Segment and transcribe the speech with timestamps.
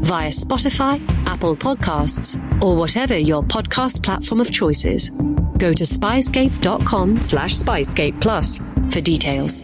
[0.00, 5.10] via Spotify, Apple Podcasts, or whatever your podcast platform of choice is.
[5.58, 8.58] Go to spyscape.com slash spyscape plus
[8.92, 9.62] for details.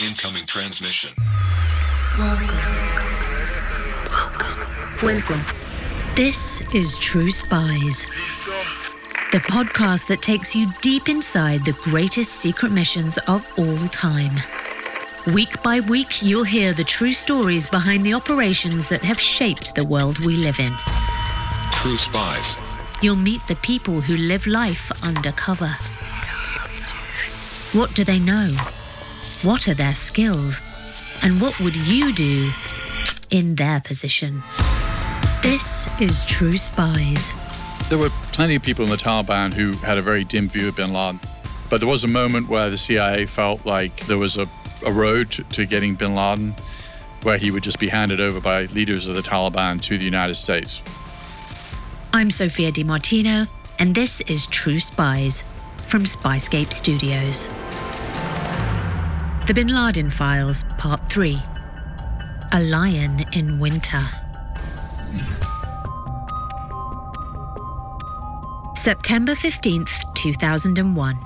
[0.00, 1.10] Incoming transmission.
[2.18, 2.58] Welcome.
[5.02, 5.40] Welcome.
[6.14, 8.04] This is True Spies,
[9.32, 14.30] the podcast that takes you deep inside the greatest secret missions of all time.
[15.32, 19.86] Week by week, you'll hear the true stories behind the operations that have shaped the
[19.86, 20.70] world we live in.
[21.72, 22.58] True spies.
[23.00, 25.70] You'll meet the people who live life undercover.
[27.72, 28.48] What do they know?
[29.40, 30.60] What are their skills?
[31.22, 32.50] And what would you do
[33.30, 34.42] in their position?
[35.42, 37.32] This is True Spies.
[37.92, 40.76] There were plenty of people in the Taliban who had a very dim view of
[40.76, 41.20] bin Laden.
[41.68, 44.48] But there was a moment where the CIA felt like there was a,
[44.86, 46.54] a road to, to getting bin Laden
[47.22, 50.36] where he would just be handed over by leaders of the Taliban to the United
[50.36, 50.80] States.
[52.14, 53.46] I'm Sophia Di Martino,
[53.78, 55.46] and this is True Spies
[55.76, 57.48] from Spyscape Studios.
[59.46, 61.36] The Bin Laden Files, Part 3
[62.52, 64.21] A Lion in Winter.
[68.82, 71.16] September 15th, 2001.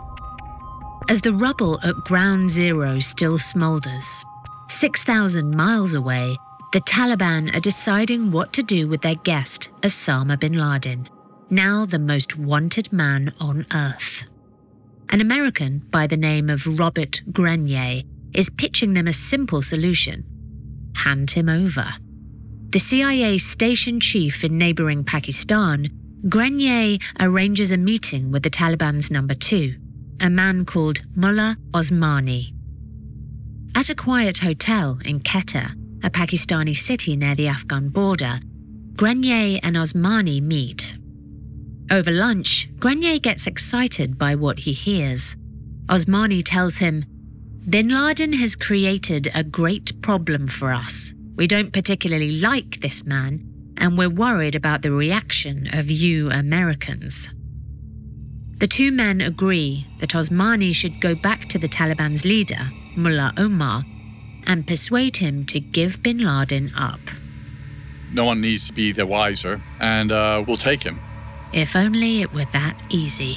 [1.09, 4.23] As the rubble at Ground Zero still smoulders,
[4.69, 6.37] 6,000 miles away,
[6.75, 11.09] the Taliban are deciding what to do with their guest, Osama bin Laden,
[11.49, 14.25] now the most wanted man on Earth.
[15.09, 18.03] An American by the name of Robert Grenier
[18.35, 20.27] is pitching them a simple solution
[20.95, 21.87] hand him over.
[22.69, 25.89] The CIA station chief in neighboring Pakistan,
[26.25, 29.77] Grenier arranges a meeting with the Taliban's number two,
[30.21, 32.53] a man called Mullah Osmani.
[33.77, 35.73] At a quiet hotel in Quetta,
[36.03, 38.41] a Pakistani city near the Afghan border,
[38.97, 40.97] Grenier and Osmani meet.
[41.91, 45.37] Over lunch, Grenier gets excited by what he hears.
[45.87, 47.05] Osmani tells him,
[47.69, 51.13] Bin Laden has created a great problem for us.
[51.37, 57.31] We don't particularly like this man, and we're worried about the reaction of you Americans.
[58.59, 63.85] The two men agree that Osmani should go back to the Taliban's leader, Mullah Omar,
[64.47, 67.01] and persuade him to give bin Laden up.
[68.13, 70.99] No one needs to be the wiser, and uh, we'll take him.
[71.53, 73.37] If only it were that easy.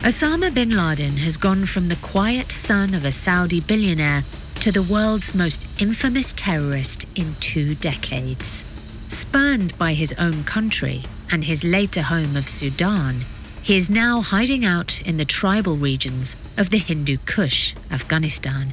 [0.00, 4.22] Osama bin Laden has gone from the quiet son of a Saudi billionaire
[4.66, 8.64] to the world's most infamous terrorist in two decades.
[9.06, 13.20] Spurned by his own country and his later home of Sudan,
[13.62, 18.72] he is now hiding out in the tribal regions of the Hindu Kush, Afghanistan.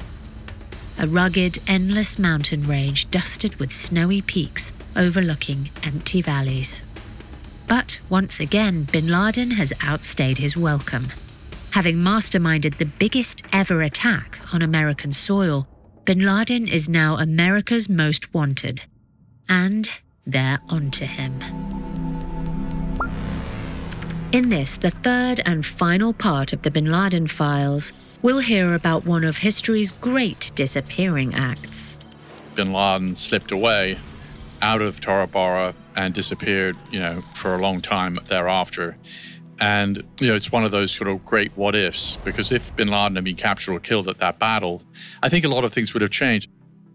[0.98, 6.82] A rugged, endless mountain range dusted with snowy peaks overlooking empty valleys.
[7.68, 11.12] But once again, bin Laden has outstayed his welcome.
[11.70, 15.68] Having masterminded the biggest ever attack on American soil,
[16.04, 18.82] bin Laden is now America's most wanted.
[19.48, 19.90] And
[20.26, 21.32] they're onto him.
[24.32, 29.06] In this, the third and final part of the bin Laden files, we'll hear about
[29.06, 31.98] one of history's great disappearing acts.
[32.54, 33.96] Bin Laden slipped away
[34.60, 38.96] out of Tora Bora and disappeared, you know, for a long time thereafter.
[39.60, 42.88] And, you know, it's one of those sort of great what ifs, because if bin
[42.88, 44.82] Laden had been captured or killed at that battle,
[45.22, 46.50] I think a lot of things would have changed.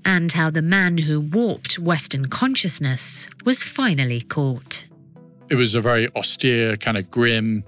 [0.06, 4.88] And how the man who warped Western consciousness was finally caught.
[5.50, 7.63] It was a very austere, kind of grim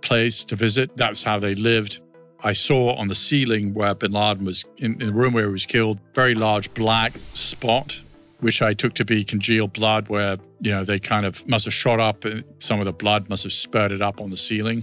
[0.00, 0.96] place to visit.
[0.96, 2.00] That's how they lived.
[2.44, 5.52] I saw on the ceiling where bin Laden was in, in the room where he
[5.52, 8.01] was killed, very large black spot
[8.42, 11.74] which I took to be congealed blood, where, you know, they kind of must have
[11.74, 14.82] shot up and some of the blood must have spurted up on the ceiling.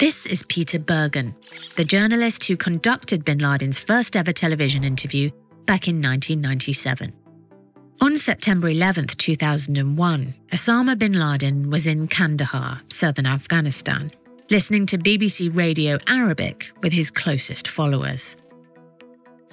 [0.00, 1.34] This is Peter Bergen,
[1.76, 5.30] the journalist who conducted bin Laden's first ever television interview
[5.66, 7.12] back in 1997.
[8.00, 14.10] On September 11, 2001, Osama bin Laden was in Kandahar, southern Afghanistan,
[14.50, 18.36] listening to BBC Radio Arabic with his closest followers.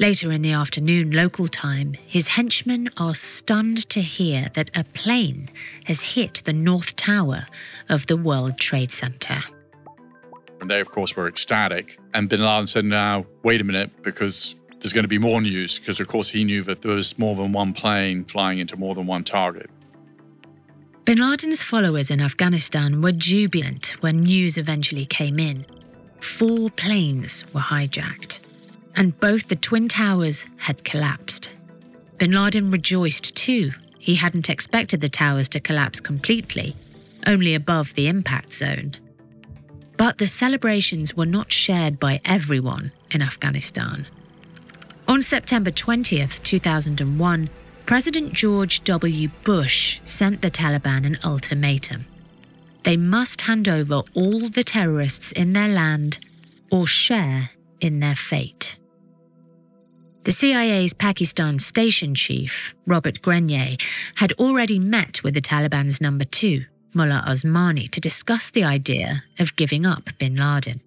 [0.01, 5.51] Later in the afternoon, local time, his henchmen are stunned to hear that a plane
[5.83, 7.45] has hit the North Tower
[7.87, 9.43] of the World Trade Center.
[10.59, 11.99] And they, of course, were ecstatic.
[12.15, 15.77] And bin Laden said, now, wait a minute, because there's going to be more news.
[15.77, 18.95] Because, of course, he knew that there was more than one plane flying into more
[18.95, 19.69] than one target.
[21.05, 25.63] Bin Laden's followers in Afghanistan were jubilant when news eventually came in.
[26.19, 28.40] Four planes were hijacked
[28.95, 31.51] and both the Twin Towers had collapsed.
[32.17, 33.71] Bin Laden rejoiced too.
[33.97, 36.75] He hadn't expected the towers to collapse completely,
[37.25, 38.95] only above the impact zone.
[39.97, 44.07] But the celebrations were not shared by everyone in Afghanistan.
[45.07, 47.49] On September 20th, 2001,
[47.85, 49.29] President George W.
[49.43, 52.05] Bush sent the Taliban an ultimatum.
[52.83, 56.19] They must hand over all the terrorists in their land
[56.71, 57.49] or share
[57.79, 58.70] in their fate.
[60.23, 63.75] The CIA's Pakistan station chief, Robert Grenier,
[64.15, 69.55] had already met with the Taliban's number two, Mullah Osmani, to discuss the idea of
[69.55, 70.81] giving up bin Laden.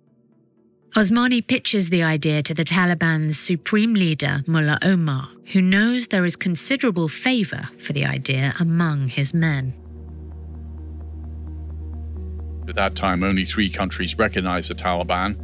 [0.94, 6.36] Osmani pitches the idea to the Taliban's supreme leader, Mullah Omar, who knows there is
[6.36, 9.74] considerable favour for the idea among his men.
[12.68, 15.36] At that time, only three countries recognized the Taliban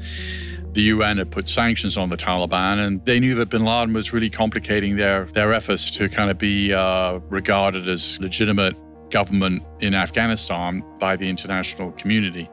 [0.74, 4.12] the UN had put sanctions on the Taliban, and they knew that bin Laden was
[4.12, 8.76] really complicating their, their efforts to kind of be uh, regarded as legitimate
[9.10, 12.48] government in Afghanistan by the international community.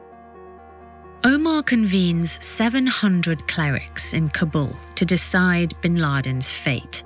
[1.24, 7.02] Omar convenes 700 clerics in Kabul to decide bin Laden's fate.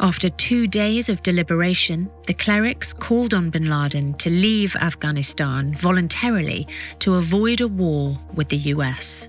[0.00, 6.66] After two days of deliberation, the clerics called on bin Laden to leave Afghanistan voluntarily
[7.00, 9.28] to avoid a war with the US.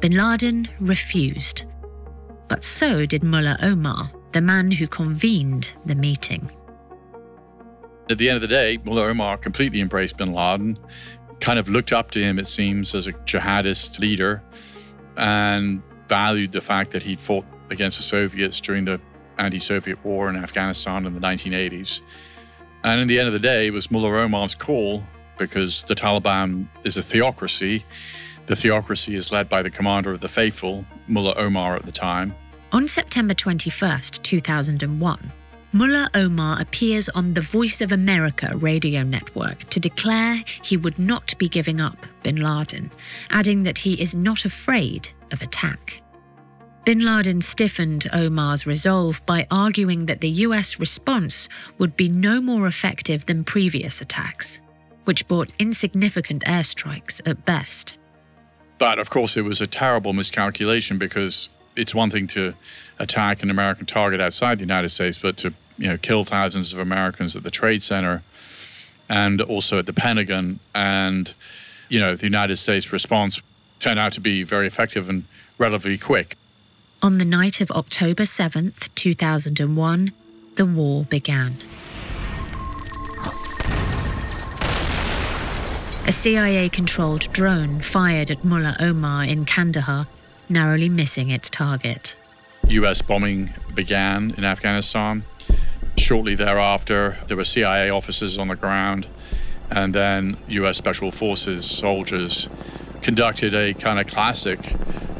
[0.00, 1.64] Bin Laden refused.
[2.48, 6.50] But so did Mullah Omar, the man who convened the meeting.
[8.08, 10.78] At the end of the day, Mullah Omar completely embraced bin Laden,
[11.40, 14.42] kind of looked up to him, it seems, as a jihadist leader,
[15.18, 18.98] and valued the fact that he'd fought against the Soviets during the
[19.38, 22.00] anti Soviet war in Afghanistan in the 1980s.
[22.84, 25.04] And in the end of the day, it was Mullah Omar's call
[25.36, 27.84] because the Taliban is a theocracy
[28.50, 32.34] the theocracy is led by the commander of the faithful, Mullah Omar at the time.
[32.72, 35.32] On September 21st, 2001,
[35.72, 41.32] Mullah Omar appears on the Voice of America radio network to declare he would not
[41.38, 42.90] be giving up bin Laden,
[43.30, 46.02] adding that he is not afraid of attack.
[46.84, 51.48] Bin Laden stiffened Omar's resolve by arguing that the US response
[51.78, 54.60] would be no more effective than previous attacks,
[55.04, 57.99] which brought insignificant airstrikes at best.
[58.80, 62.54] But of course, it was a terrible miscalculation because it's one thing to
[62.98, 66.78] attack an American target outside the United States, but to you know kill thousands of
[66.78, 68.22] Americans at the Trade Center
[69.08, 71.34] and also at the Pentagon, and
[71.90, 73.42] you know the United States response
[73.80, 75.24] turned out to be very effective and
[75.58, 76.36] relatively quick.
[77.02, 80.12] On the night of October 7th, 2001,
[80.56, 81.56] the war began.
[86.10, 90.08] A CIA controlled drone fired at Mullah Omar in Kandahar,
[90.48, 92.16] narrowly missing its target.
[92.66, 95.22] US bombing began in Afghanistan.
[95.96, 99.06] Shortly thereafter, there were CIA officers on the ground,
[99.70, 102.48] and then US Special Forces soldiers
[103.02, 104.58] conducted a kind of classic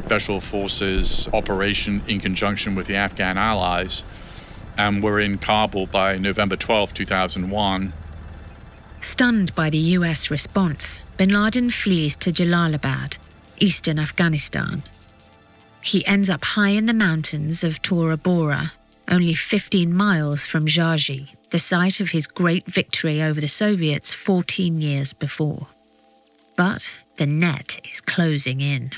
[0.06, 4.02] Special Forces operation in conjunction with the Afghan allies,
[4.76, 7.92] and were in Kabul by November 12, 2001
[9.00, 13.16] Stunned by the US response, bin Laden flees to Jalalabad,
[13.58, 14.82] eastern Afghanistan.
[15.82, 18.72] He ends up high in the mountains of Tora Bora,
[19.08, 24.80] only 15 miles from Jaji, the site of his great victory over the Soviets 14
[24.80, 25.66] years before.
[26.56, 28.90] But the net is closing in.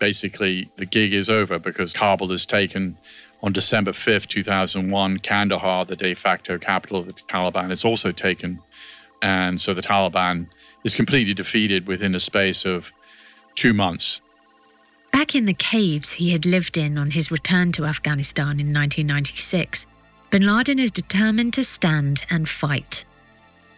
[0.00, 2.96] Basically, the gig is over because Kabul is taken
[3.42, 5.18] on December 5th, 2001.
[5.18, 8.58] Kandahar, the de facto capital of the Taliban, is also taken
[9.22, 10.46] and so the Taliban
[10.84, 12.92] is completely defeated within a space of
[13.54, 14.22] two months.
[15.12, 19.86] Back in the caves he had lived in on his return to Afghanistan in 1996,
[20.30, 23.04] bin Laden is determined to stand and fight.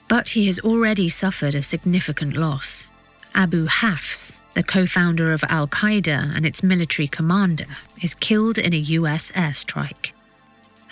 [0.08, 2.88] But he has already suffered a significant loss.
[3.34, 8.74] Abu Hafs, the co founder of Al Qaeda and its military commander, is killed in
[8.74, 10.11] a US airstrike.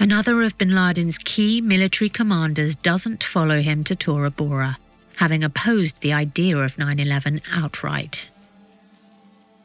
[0.02, 4.78] Another of bin Laden's key military commanders doesn't follow him to Tora Bora,
[5.16, 8.26] having opposed the idea of 9 11 outright.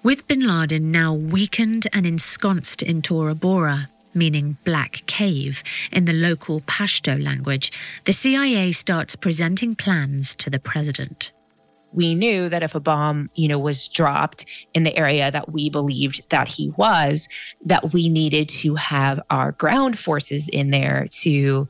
[0.03, 6.11] With bin Laden now weakened and ensconced in Tora Bora, meaning black cave, in the
[6.11, 7.71] local Pashto language,
[8.03, 11.31] the CIA starts presenting plans to the president.
[11.95, 15.69] We knew that if a bomb, you know, was dropped in the area that we
[15.69, 17.27] believed that he was,
[17.65, 21.67] that we needed to have our ground forces in there to,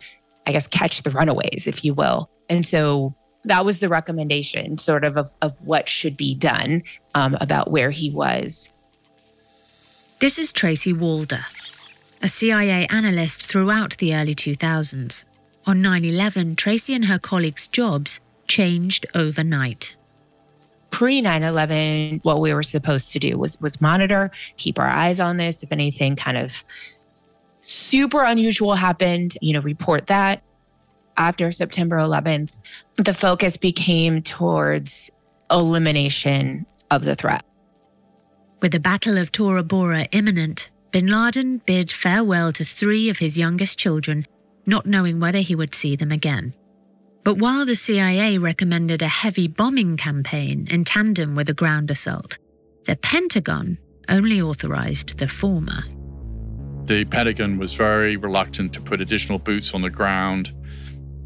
[0.48, 2.30] I guess, catch the runaways, if you will.
[2.50, 3.14] And so
[3.46, 6.82] that was the recommendation, sort of, of, of what should be done
[7.14, 8.72] um, about where he was.
[10.20, 11.46] This is Tracy Walder,
[12.22, 15.26] a CIA analyst throughout the early 2000s.
[15.68, 19.96] On 9 11, Tracy and her colleagues' jobs changed overnight.
[20.96, 25.20] Pre 9 11, what we were supposed to do was, was monitor, keep our eyes
[25.20, 25.62] on this.
[25.62, 26.64] If anything kind of
[27.60, 30.42] super unusual happened, you know, report that.
[31.18, 32.58] After September 11th,
[32.96, 35.12] the focus became towards
[35.52, 37.44] elimination of the threat.
[38.62, 43.38] With the Battle of Tora Bora imminent, bin Laden bid farewell to three of his
[43.38, 44.28] youngest children,
[44.66, 46.54] not knowing whether he would see them again.
[47.26, 52.38] But while the CIA recommended a heavy bombing campaign in tandem with a ground assault,
[52.84, 55.84] the Pentagon only authorized the former.
[56.84, 60.54] The Pentagon was very reluctant to put additional boots on the ground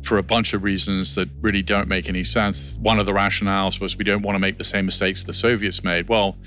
[0.02, 2.78] for a bunch of reasons that really don't make any sense.
[2.80, 5.84] One of the rationales was we don't want to make the same mistakes the Soviets
[5.84, 6.08] made.
[6.08, 6.38] Well,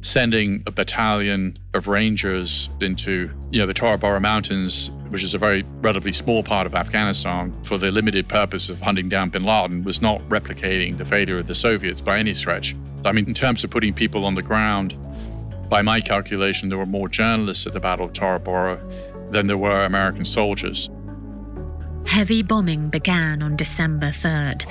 [0.00, 5.38] sending a battalion of rangers into you know the Tora Bora Mountains, which is a
[5.38, 9.84] very relatively small part of Afghanistan, for the limited purpose of hunting down Bin Laden,
[9.84, 12.76] was not replicating the failure of the Soviets by any stretch.
[13.04, 14.96] I mean, in terms of putting people on the ground,
[15.68, 18.80] by my calculation, there were more journalists at the Battle of Tora Bora
[19.30, 20.88] than there were American soldiers.
[22.06, 24.64] Heavy bombing began on December 3rd.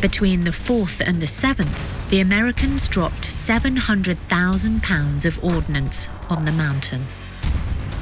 [0.00, 6.50] Between the 4th and the 7th, the Americans dropped 700,000 pounds of ordnance on the
[6.50, 7.06] mountain.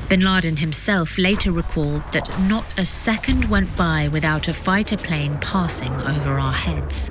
[0.09, 5.37] Bin Laden himself later recalled that not a second went by without a fighter plane
[5.43, 7.11] passing over our heads.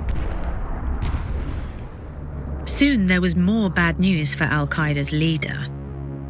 [2.64, 5.68] Soon there was more bad news for Al Qaeda's leader.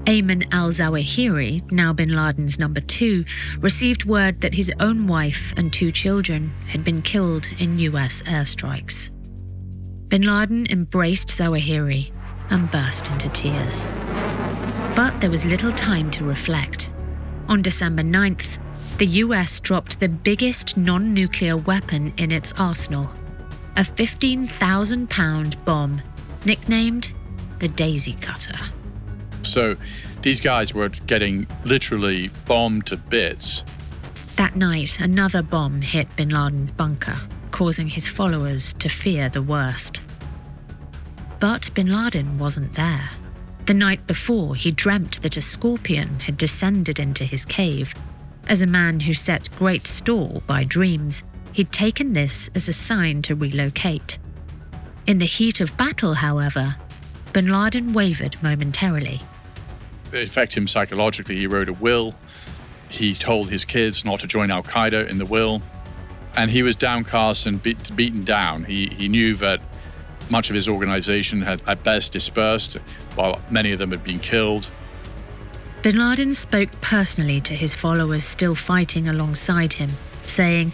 [0.04, 3.24] Ayman al Zawahiri, now bin Laden's number two,
[3.58, 9.10] received word that his own wife and two children had been killed in US airstrikes.
[10.08, 12.10] Bin Laden embraced Zawahiri
[12.50, 13.86] and burst into tears.
[14.96, 16.92] But there was little time to reflect.
[17.48, 18.58] On December 9th,
[18.98, 23.10] the US dropped the biggest non nuclear weapon in its arsenal
[23.78, 26.02] a 15,000 pound bomb
[26.44, 27.12] nicknamed
[27.60, 28.58] the Daisy Cutter.
[29.42, 29.76] So
[30.22, 33.64] these guys were getting literally bombed to bits.
[34.34, 37.20] That night, another bomb hit bin Laden's bunker,
[37.58, 40.00] causing his followers to fear the worst.
[41.40, 43.10] But bin Laden wasn't there.
[43.66, 47.92] The night before, he dreamt that a scorpion had descended into his cave.
[48.46, 53.22] As a man who set great store by dreams, he'd taken this as a sign
[53.22, 54.20] to relocate.
[55.08, 56.76] In the heat of battle, however,
[57.32, 59.20] bin Laden wavered momentarily
[60.12, 61.36] it affected him psychologically.
[61.36, 62.14] He wrote a will.
[62.88, 65.62] He told his kids not to join Al Qaeda in the will.
[66.38, 68.62] And he was downcast and beat, beaten down.
[68.62, 69.60] He, he knew that
[70.30, 72.74] much of his organization had at best dispersed,
[73.16, 74.70] while many of them had been killed.
[75.82, 79.90] Bin Laden spoke personally to his followers still fighting alongside him,
[80.26, 80.70] saying,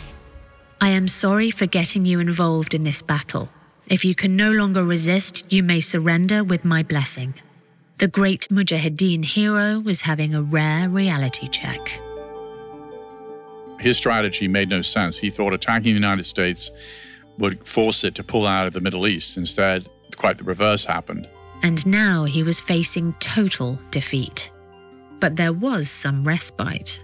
[0.83, 3.49] I am sorry for getting you involved in this battle.
[3.87, 7.33] If you can no longer resist, you may surrender with my blessing.
[7.99, 11.99] The great Mujahideen hero was having a rare reality check.
[13.81, 15.19] His strategy made no sense.
[15.19, 16.71] He thought attacking the United States
[17.39, 19.37] would force it to pull out of the Middle East.
[19.37, 21.29] Instead, quite the reverse happened.
[21.63, 24.51] And now he was facing total defeat.
[25.21, 27.03] But there was some respite.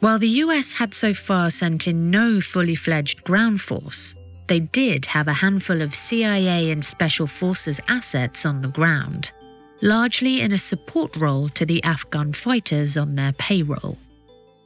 [0.00, 4.14] While the US had so far sent in no fully fledged ground force,
[4.48, 9.32] they did have a handful of CIA and Special Forces assets on the ground
[9.80, 13.98] largely in a support role to the Afghan fighters on their payroll.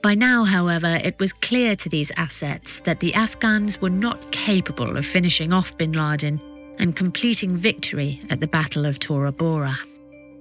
[0.02, 4.96] By now, however, it was clear to these assets that the Afghans were not capable
[4.96, 6.40] of finishing off bin Laden
[6.78, 9.78] and completing victory at the Battle of Tora Bora.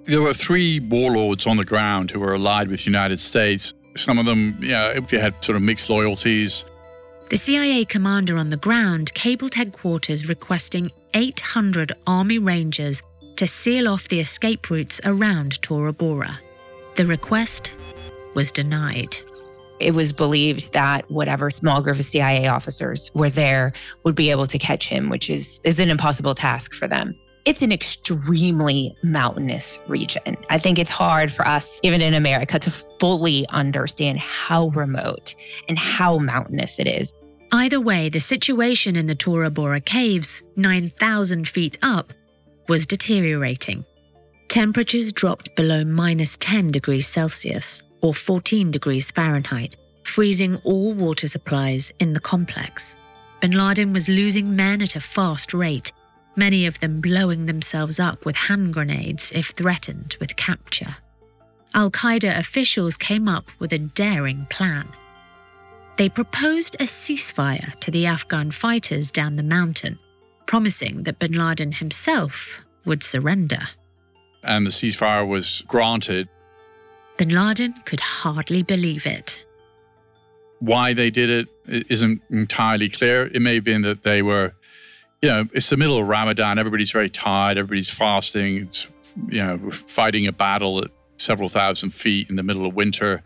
[0.05, 3.73] There were three warlords on the ground who were allied with the United States.
[3.97, 6.63] Some of them, yeah, they had sort of mixed loyalties.
[7.29, 13.03] The CIA commander on the ground cabled headquarters requesting 800 Army Rangers
[13.35, 16.39] to seal off the escape routes around Tora Bora.
[16.95, 17.73] The request
[18.35, 19.17] was denied.
[19.79, 23.71] It was believed that whatever small group of CIA officers were there
[24.03, 27.15] would be able to catch him, which is, is an impossible task for them.
[27.45, 30.37] it's an extremely mountainous region.
[30.49, 35.33] I think it's hard for us, even in America, to fully understand how remote
[35.67, 37.13] and how mountainous it is.
[37.51, 42.13] Either way, the situation in the Tora Bora caves, 9,000 feet up,
[42.67, 43.83] was deteriorating.
[44.49, 51.91] Temperatures dropped below minus 10 degrees Celsius, or 14 degrees Fahrenheit, freezing all water supplies
[51.99, 52.97] in the complex.
[53.41, 55.91] Bin Laden was losing men at a fast rate,
[56.35, 60.95] many of them blowing themselves up with hand grenades if threatened with capture.
[61.73, 64.87] Al Qaeda officials came up with a daring plan.
[65.97, 69.99] They proposed a ceasefire to the Afghan fighters down the mountain,
[70.45, 73.69] promising that bin Laden himself would surrender.
[74.43, 76.29] And the ceasefire was granted.
[77.19, 79.43] Bin Laden could hardly believe it.
[80.59, 83.25] Why they did it isn't entirely clear.
[83.25, 84.53] It may have been that they were
[85.21, 86.57] you know, it's the middle of Ramadan.
[86.57, 87.57] Everybody's very tired.
[87.57, 88.55] Everybody's fasting.
[88.55, 88.87] It's,
[89.27, 93.21] you know, fighting a battle at several thousand feet in the middle of winter.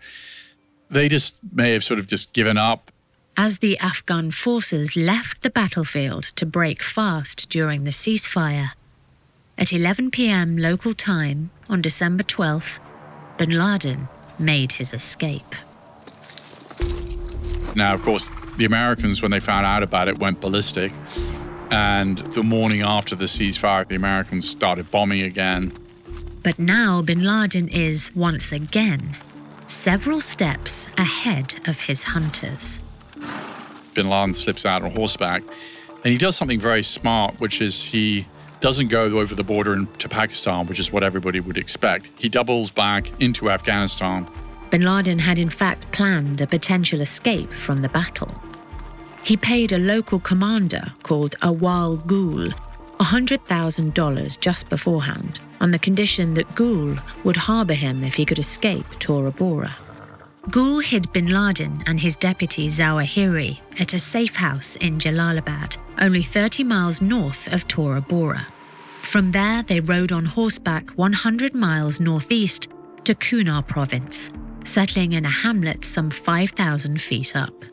[0.90, 2.92] They just may have sort of just given up.
[3.38, 8.72] As the Afghan forces left the battlefield to break fast during the ceasefire,
[9.56, 10.58] at 11 p.m.
[10.58, 12.80] local time on December 12th,
[13.38, 14.08] bin Laden
[14.40, 15.56] made his escape.
[17.76, 20.92] Now, of course, the Americans, when they found out about it, went ballistic.
[21.72, 25.74] And the morning after the ceasefire, the Americans started bombing again.
[26.44, 29.18] But now bin Laden is, once again,
[29.66, 32.80] several steps ahead of his hunters.
[33.94, 35.44] Bin Laden slips out on horseback
[36.04, 38.28] and he does something very smart, which is he
[38.64, 42.08] doesn't go over the border into Pakistan, which is what everybody would expect.
[42.18, 44.26] He doubles back into Afghanistan.
[44.70, 48.34] Bin Laden had in fact planned a potential escape from the battle.
[49.22, 52.52] He paid a local commander called Awal Gul
[53.02, 58.86] $100,000 just beforehand on the condition that Gul would harbour him if he could escape
[58.98, 59.76] Tora Bora.
[60.50, 66.22] Gul hid bin Laden and his deputy Zawahiri at a safe house in Jalalabad, only
[66.22, 68.48] 30 miles north of Tora Bora.
[69.04, 72.70] From there, they rode on horseback 100 miles northeast
[73.04, 74.32] to Kunar province,
[74.64, 77.64] settling in a hamlet some 5,000 feet up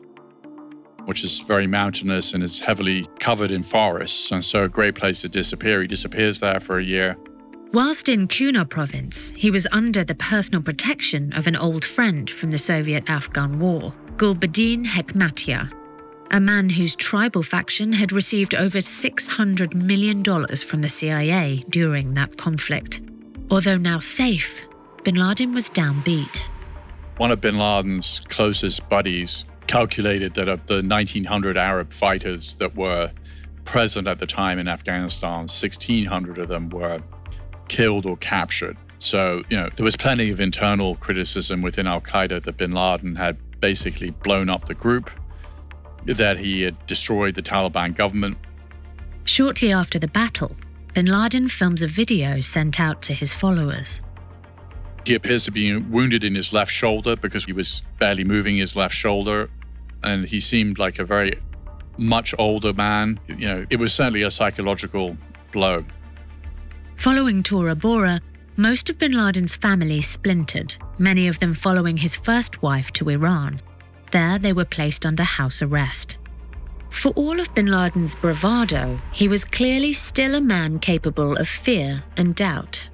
[1.05, 5.21] which is very mountainous and it's heavily covered in forests, and so a great place
[5.21, 5.81] to disappear.
[5.81, 7.17] He disappears there for a year.
[7.73, 12.51] Whilst in Kunar province, he was under the personal protection of an old friend from
[12.51, 15.71] the Soviet Afghan War, Gulbuddin Hekmatyar,
[16.31, 20.23] a man whose tribal faction had received over $600 million
[20.55, 23.01] from the CIA during that conflict.
[23.49, 24.65] Although now safe,
[25.03, 26.49] bin Laden was downbeat.
[27.17, 33.11] One of bin Laden's closest buddies calculated that of the 1,900 Arab fighters that were
[33.65, 37.01] present at the time in Afghanistan, 1,600 of them were
[37.67, 38.77] killed or captured.
[38.99, 43.15] So, you know, there was plenty of internal criticism within Al Qaeda that bin Laden
[43.15, 45.09] had basically blown up the group,
[46.05, 48.37] that he had destroyed the Taliban government.
[49.23, 50.55] Shortly after the battle,
[50.93, 54.01] bin Laden films a video sent out to his followers.
[55.05, 58.75] He appears to be wounded in his left shoulder because he was barely moving his
[58.75, 59.49] left shoulder
[60.03, 61.33] and he seemed like a very
[61.97, 63.19] much older man.
[63.27, 65.17] You know, it was certainly a psychological
[65.51, 65.85] blow.
[66.95, 68.19] Following Tora Bora,
[68.57, 73.61] most of bin Laden's family splintered, many of them following his first wife to Iran.
[74.11, 76.17] There, they were placed under house arrest.
[76.89, 82.03] For all of bin Laden's bravado, he was clearly still a man capable of fear
[82.17, 82.89] and doubt.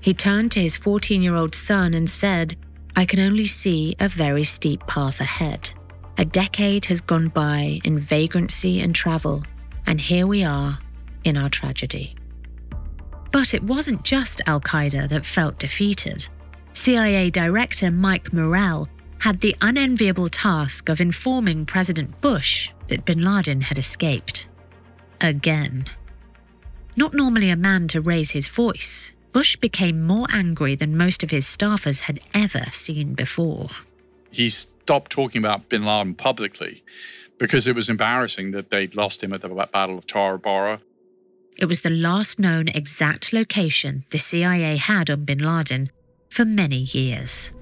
[0.00, 2.56] He turned to his 14 year old son and said,
[2.96, 5.70] I can only see a very steep path ahead.
[6.18, 9.44] A decade has gone by in vagrancy and travel,
[9.86, 10.78] and here we are
[11.24, 12.16] in our tragedy.
[13.32, 16.28] But it wasn't just Al Qaeda that felt defeated.
[16.72, 23.62] CIA Director Mike Morell had the unenviable task of informing President Bush that bin Laden
[23.62, 24.48] had escaped.
[25.20, 25.86] Again.
[26.96, 31.30] Not normally a man to raise his voice, Bush became more angry than most of
[31.30, 33.68] his staffers had ever seen before.
[34.30, 36.82] He stopped talking about bin Laden publicly
[37.38, 40.80] because it was embarrassing that they'd lost him at the Battle of Tora Bora.
[41.58, 45.90] It was the last known exact location the CIA had on bin Laden
[46.30, 47.52] for many years.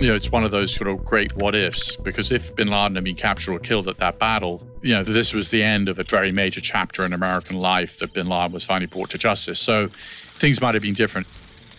[0.00, 2.94] You know, it's one of those sort of great what ifs because if bin Laden
[2.94, 5.98] had been captured or killed at that battle, you know, this was the end of
[5.98, 9.60] a very major chapter in American life that bin Laden was finally brought to justice.
[9.60, 11.26] So things might have been different.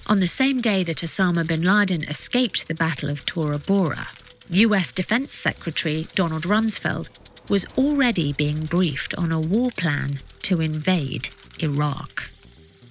[0.05, 4.05] On the same day that Osama bin Laden escaped the Battle of Tora Bora,
[4.51, 7.09] US Defense Secretary Donald Rumsfeld
[7.49, 11.29] was already being briefed on a war plan to invade
[11.59, 12.29] Iraq.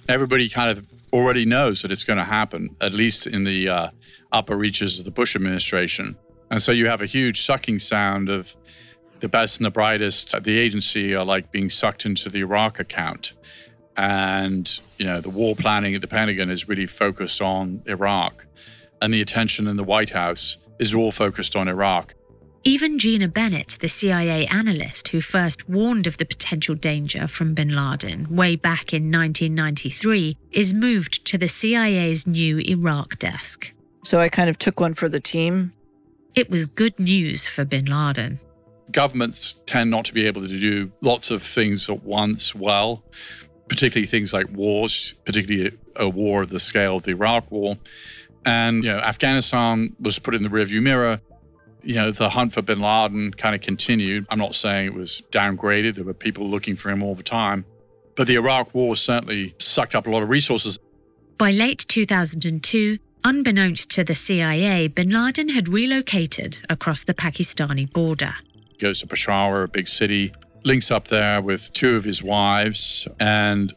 [0.09, 3.89] Everybody kind of already knows that it's going to happen, at least in the uh,
[4.31, 6.17] upper reaches of the Bush administration.
[6.49, 8.55] And so you have a huge sucking sound of
[9.19, 12.79] the best and the brightest at the agency are like being sucked into the Iraq
[12.79, 13.33] account.
[13.95, 18.45] And, you know, the war planning at the Pentagon is really focused on Iraq.
[19.01, 22.15] And the attention in the White House is all focused on Iraq.
[22.63, 27.75] Even Gina Bennett, the CIA analyst who first warned of the potential danger from bin
[27.75, 33.73] Laden way back in 1993, is moved to the CIA's new Iraq desk.
[34.03, 35.71] So I kind of took one for the team.
[36.35, 38.39] It was good news for bin Laden.
[38.91, 43.03] Governments tend not to be able to do lots of things at once well,
[43.69, 47.77] particularly things like wars, particularly a war of the scale of the Iraq War.
[48.45, 51.21] And, you know, Afghanistan was put in the rearview mirror
[51.83, 54.25] you know, the hunt for bin Laden kind of continued.
[54.29, 57.65] I'm not saying it was downgraded, there were people looking for him all the time.
[58.15, 60.77] But the Iraq War certainly sucked up a lot of resources.
[61.37, 68.35] By late 2002, unbeknownst to the CIA, bin Laden had relocated across the Pakistani border.
[68.71, 73.07] He goes to Peshawar, a big city, links up there with two of his wives,
[73.19, 73.73] and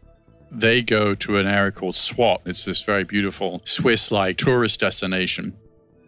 [0.50, 2.40] they go to an area called Swat.
[2.46, 5.56] It's this very beautiful Swiss like tourist destination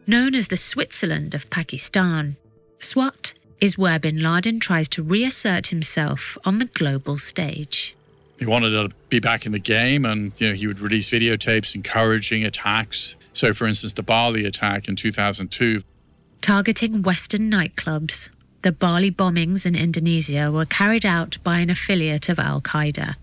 [0.07, 2.37] known as the Switzerland of Pakistan.
[2.79, 7.97] SWAT is where bin Laden tries to reassert himself on the global stage.
[8.39, 11.75] He wanted to be back in the game and you know he would release videotapes
[11.75, 13.17] encouraging attacks.
[13.37, 15.83] So for instance the Bali attack in 2002
[16.41, 18.31] targeting western nightclubs.
[18.63, 23.17] The Bali bombings in Indonesia were carried out by an affiliate of Al-Qaeda,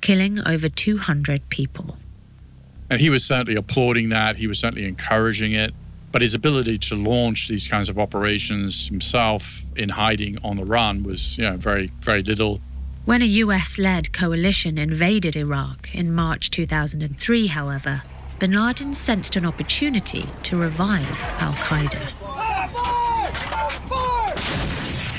[0.00, 1.96] killing over 200 people.
[2.90, 5.74] And he was certainly applauding that, he was certainly encouraging it.
[6.12, 11.02] But his ability to launch these kinds of operations himself in hiding on the run
[11.02, 12.60] was, you know, very, very little.
[13.06, 18.02] When a US led coalition invaded Iraq in March 2003, however,
[18.38, 22.00] bin Laden sensed an opportunity to revive Al Qaeda.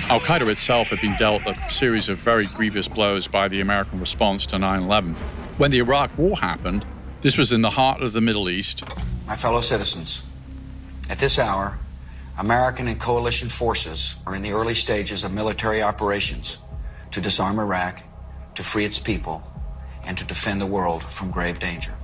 [0.09, 3.99] Al Qaeda itself had been dealt a series of very grievous blows by the American
[3.99, 5.15] response to 9 11.
[5.57, 6.85] When the Iraq War happened,
[7.21, 8.83] this was in the heart of the Middle East.
[9.27, 10.23] My fellow citizens,
[11.09, 11.77] at this hour,
[12.37, 16.59] American and coalition forces are in the early stages of military operations
[17.11, 18.01] to disarm Iraq,
[18.55, 19.43] to free its people,
[20.05, 21.98] and to defend the world from grave danger.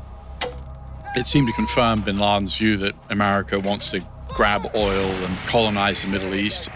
[1.16, 6.02] It seemed to confirm bin Laden's view that America wants to grab oil and colonize
[6.02, 6.70] the Middle East.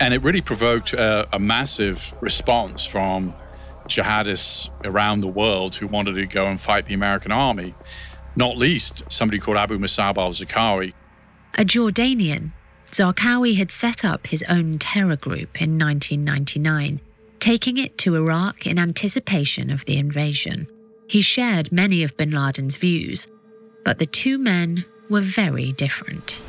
[0.00, 3.34] And it really provoked a, a massive response from
[3.86, 7.74] jihadists around the world who wanted to go and fight the American army,
[8.34, 10.94] not least somebody called Abu Musab al Zarqawi,
[11.58, 12.52] a Jordanian,
[12.90, 17.00] Zarqawi had set up his own terror group in 1999,
[17.38, 20.68] taking it to Iraq in anticipation of the invasion.
[21.08, 23.28] He shared many of bin Laden's views,
[23.84, 26.40] but the two men were very different.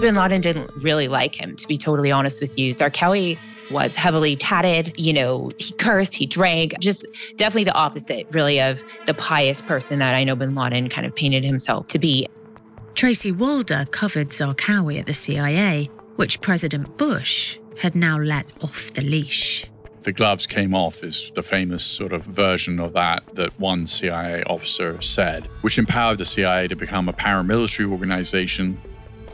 [0.00, 2.72] Bin Laden didn't really like him, to be totally honest with you.
[2.72, 3.38] Zarqawi
[3.70, 4.94] was heavily tatted.
[4.96, 9.98] You know, he cursed, he drank, just definitely the opposite, really, of the pious person
[9.98, 12.26] that I know bin Laden kind of painted himself to be.
[12.94, 19.02] Tracy Walder covered Zarqawi at the CIA, which President Bush had now let off the
[19.02, 19.66] leash.
[20.02, 24.42] The gloves came off is the famous sort of version of that that one CIA
[24.44, 28.80] officer said, which empowered the CIA to become a paramilitary organization.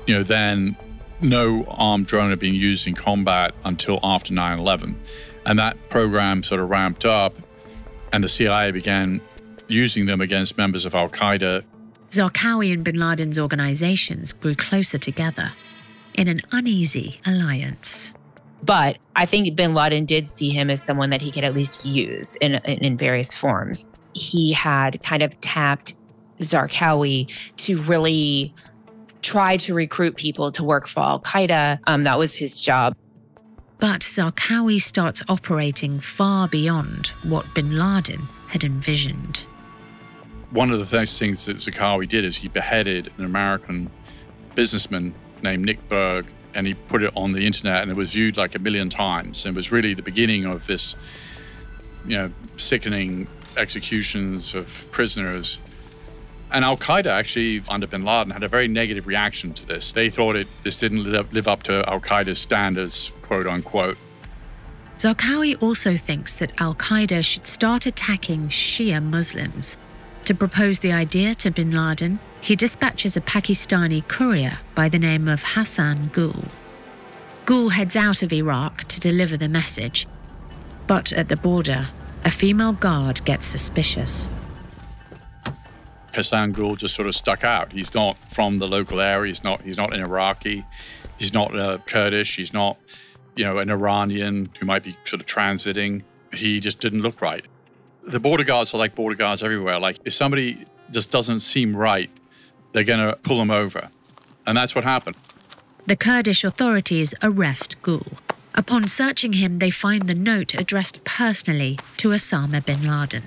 [0.07, 0.77] You know, then
[1.21, 4.99] no armed drone had been used in combat until after 9 11.
[5.47, 7.35] And that program sort of ramped up,
[8.13, 9.21] and the CIA began
[9.69, 11.63] using them against members of Al Qaeda
[12.11, 15.53] Zarqawi and bin Laden's organizations grew closer together
[16.15, 18.13] in an uneasy alliance.
[18.63, 21.85] But I think bin Laden did see him as someone that he could at least
[21.85, 23.87] use in, in, in various forms.
[24.15, 25.95] He had kind of tapped
[26.41, 28.55] Zarqawi to really
[29.23, 31.81] try to recruit people to work for Al Qaeda.
[31.87, 32.95] Um, that was his job.
[33.79, 39.45] But Zarqawi starts operating far beyond what bin Laden had envisioned.
[40.51, 43.89] One of the first things that Zarqawi did is he beheaded an American
[44.55, 48.37] businessman named Nick Berg, and he put it on the internet, and it was viewed
[48.37, 49.45] like a million times.
[49.45, 50.97] And it was really the beginning of this,
[52.07, 55.61] you know, sickening executions of prisoners.
[56.51, 59.93] And Al Qaeda actually, under bin Laden, had a very negative reaction to this.
[59.93, 63.99] They thought it this didn't live up to Al Qaeda's standards, quote unquote.
[64.97, 69.77] Zarqawi also thinks that Al Qaeda should start attacking Shia Muslims
[70.27, 75.29] to propose the idea to bin Laden, he dispatches a Pakistani courier by the name
[75.29, 76.45] of Hassan Gul.
[77.45, 80.07] Gul heads out of Iraq to deliver the message.
[80.89, 81.89] But at the border,
[82.25, 84.29] a female guard gets suspicious.
[86.13, 87.73] Hassan Gul just sort of stuck out.
[87.73, 89.29] He's not from the local area.
[89.29, 89.61] He's not.
[89.63, 90.65] He's not an Iraqi.
[91.19, 92.37] He's not a Kurdish.
[92.37, 92.79] He's not,
[93.37, 96.03] you know, an Iranian who might be sort of transiting.
[96.33, 97.45] He just didn't look right.
[98.07, 99.79] The border guards are like border guards everywhere.
[99.79, 102.11] Like if somebody just doesn't seem right,
[102.73, 103.89] they're going to pull them over,
[104.47, 105.17] and that's what happened.
[105.87, 108.07] The Kurdish authorities arrest Gul.
[108.55, 113.25] Upon searching him, they find the note addressed personally to Osama bin Laden.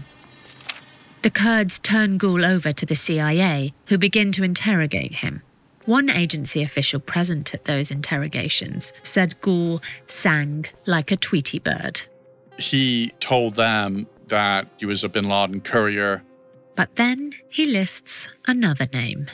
[1.21, 5.41] The Kurds turn Gul over to the CIA, who begin to interrogate him.
[5.85, 12.01] One agency official present at those interrogations said Gul sang like a Tweety bird.
[12.57, 16.23] He told them that he was a bin Laden courier.
[16.75, 19.29] But then he lists another name.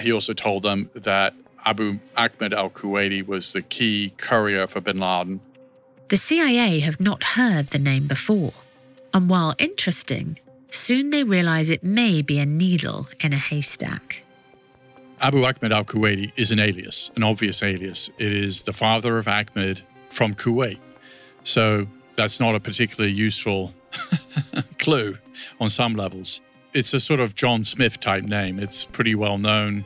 [0.00, 4.98] He also told them that Abu Ahmed al Kuwaiti was the key courier for bin
[4.98, 5.40] Laden.
[6.08, 8.52] The CIA have not heard the name before.
[9.12, 10.38] And while interesting,
[10.70, 14.24] soon they realize it may be a needle in a haystack.
[15.20, 18.08] Abu Ahmed al Kuwaiti is an alias, an obvious alias.
[18.18, 20.78] It is the father of Ahmed from Kuwait.
[21.44, 23.74] So that's not a particularly useful
[24.78, 25.18] clue
[25.60, 26.40] on some levels.
[26.72, 28.58] It's a sort of John Smith type name.
[28.58, 29.84] It's pretty well known.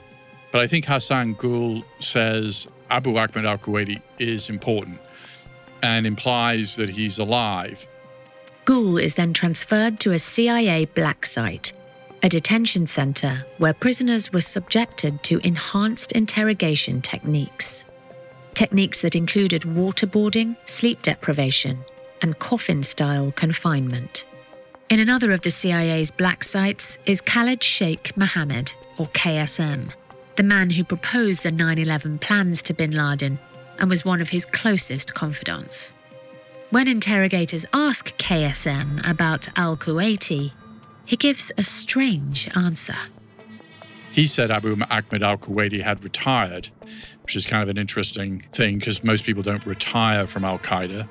[0.53, 5.01] But I think Hassan Gul says Abu Ahmed al Kuwaiti is important
[5.83, 7.87] and implies that he's alive.
[8.65, 11.73] Gul is then transferred to a CIA black site,
[12.23, 17.85] a detention center where prisoners were subjected to enhanced interrogation techniques.
[18.55, 21.85] Techniques that included waterboarding, sleep deprivation,
[22.25, 24.25] and coffin style confinement.
[24.89, 29.93] In another of the CIA's black sites is Khalid Sheikh Mohammed, or KSM,
[30.37, 33.39] the man who proposed the 9 11 plans to bin Laden
[33.79, 35.93] and was one of his closest confidants.
[36.71, 40.53] When interrogators ask KSM about al Kuwaiti,
[41.05, 42.97] he gives a strange answer.
[44.13, 46.71] He said Abu Ahmed al Kuwaiti had retired,
[47.23, 51.07] which is kind of an interesting thing because most people don't retire from Al Qaeda.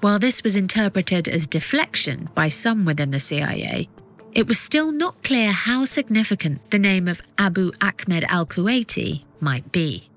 [0.00, 3.88] While this was interpreted as deflection by some within the CIA,
[4.32, 9.70] it was still not clear how significant the name of Abu Ahmed al Kuwaiti might
[9.72, 10.08] be.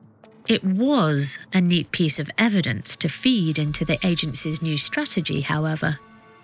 [0.47, 5.99] It was a neat piece of evidence to feed into the agency's new strategy, however,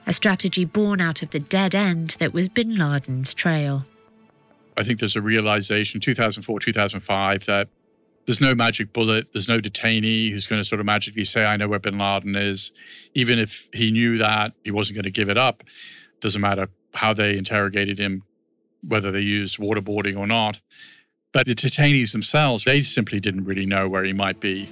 [0.05, 3.85] a strategy born out of the dead end that was bin Laden's trail.
[4.75, 7.69] I think there's a realization 2004, 2005 that
[8.29, 11.57] there's no magic bullet, there's no detainee who's going to sort of magically say, I
[11.57, 12.71] know where bin Laden is.
[13.15, 15.63] Even if he knew that, he wasn't going to give it up.
[16.21, 18.21] Doesn't matter how they interrogated him,
[18.87, 20.59] whether they used waterboarding or not.
[21.31, 24.69] But the detainees themselves, they simply didn't really know where he might be.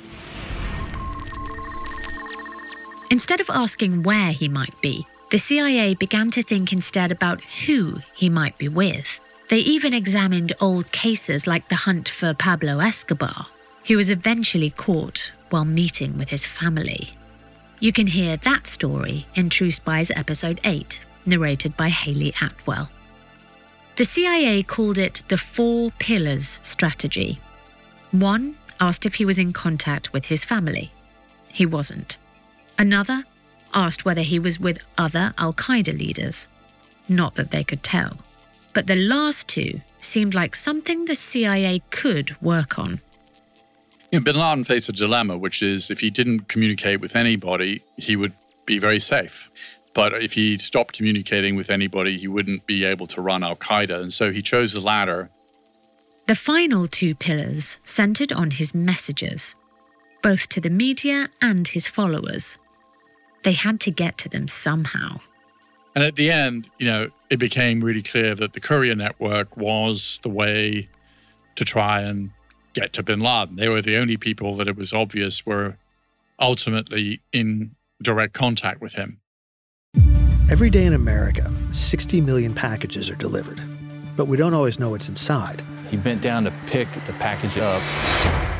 [3.09, 7.95] Instead of asking where he might be, the CIA began to think instead about who
[8.15, 9.19] he might be with.
[9.49, 13.47] They even examined old cases like the hunt for Pablo Escobar,
[13.87, 17.11] who was eventually caught while meeting with his family.
[17.79, 22.89] You can hear that story in True Spies episode 8, narrated by Hayley Atwell.
[23.95, 27.39] The CIA called it the Four Pillars Strategy.
[28.11, 30.91] One asked if he was in contact with his family.
[31.53, 32.17] He wasn't.
[32.77, 33.23] Another
[33.73, 36.49] asked whether he was with other Al Qaeda leaders.
[37.07, 38.17] Not that they could tell.
[38.77, 42.99] But the last two seemed like something the CIA could work on.
[44.11, 47.81] You know, bin Laden faced a dilemma, which is if he didn't communicate with anybody,
[47.97, 48.33] he would
[48.67, 49.49] be very safe.
[49.95, 53.99] But if he stopped communicating with anybody, he wouldn't be able to run Al Qaeda.
[53.99, 55.31] And so he chose the latter.
[56.27, 59.55] The final two pillars centered on his messages,
[60.21, 62.59] both to the media and his followers.
[63.43, 65.21] They had to get to them somehow.
[65.97, 70.19] And at the end, you know, it became really clear that the courier network was
[70.21, 70.89] the way
[71.55, 72.29] to try and
[72.73, 73.55] get to bin Laden.
[73.55, 75.77] They were the only people that it was obvious were
[76.39, 79.21] ultimately in direct contact with him.
[80.51, 83.59] Every day in America, 60 million packages are delivered,
[84.15, 85.63] but we don't always know what's inside.
[85.89, 87.81] He bent down to pick the package up.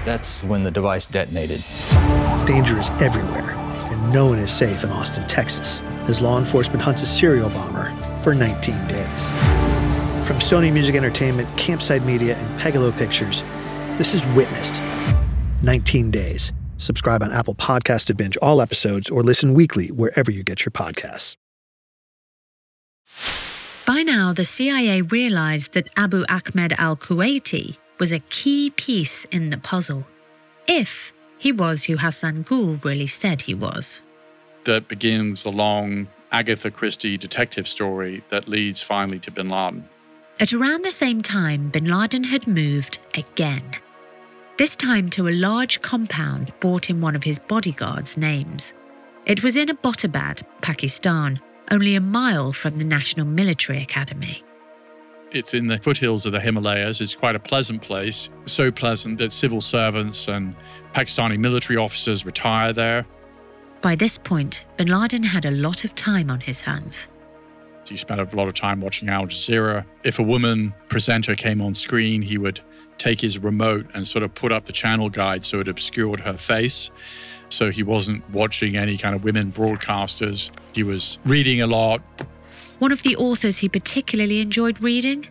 [0.06, 1.64] That's when the device detonated.
[2.48, 3.67] Danger is everywhere, and
[4.14, 8.34] no one is safe in Austin, Texas, as law enforcement hunts a serial bomber for
[8.34, 9.28] 19 days.
[10.26, 13.44] From Sony Music Entertainment, Campside Media, and Pegalo Pictures,
[13.98, 14.80] this is Witnessed
[15.62, 16.54] 19 Days.
[16.78, 20.72] Subscribe on Apple Podcasts to binge all episodes or listen weekly wherever you get your
[20.72, 21.36] podcasts.
[23.86, 29.50] By now, the CIA realized that Abu Ahmed al Kuwaiti was a key piece in
[29.50, 30.06] the puzzle.
[30.68, 34.02] If he was who Hassan Gul really said he was.
[34.66, 39.88] That begins the long Agatha Christie detective story that leads finally to bin Laden.
[40.40, 43.64] At around the same time, bin Laden had moved again.
[44.58, 48.74] This time to a large compound bought in one of his bodyguards' names.
[49.26, 54.44] It was in Abbottabad, Pakistan, only a mile from the National Military Academy.
[55.38, 57.00] It's in the foothills of the Himalayas.
[57.00, 58.32] It's quite a pleasant place.
[58.46, 60.56] So pleasant that civil servants and
[60.94, 63.06] Pakistani military officers retire there.
[63.82, 67.08] By this point, bin Laden had a lot of time on his hands.
[67.88, 69.86] He spent a lot of time watching Al Jazeera.
[70.04, 72.60] If a woman presenter came on screen, he would
[72.98, 76.34] take his remote and sort of put up the channel guide so it obscured her
[76.34, 76.90] face.
[77.50, 80.52] So he wasn't watching any kind of women broadcasters.
[80.74, 82.02] He was reading a lot.
[82.80, 85.28] One of the authors he particularly enjoyed reading?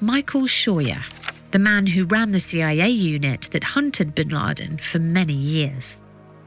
[0.00, 1.02] Michael Scheuer,
[1.50, 5.96] the man who ran the CIA unit that hunted bin Laden for many years.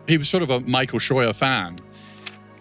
[0.07, 1.77] He was sort of a Michael Scheuer fan.